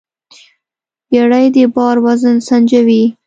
[1.09, 3.03] بیړۍ د بار وزن سنجوي.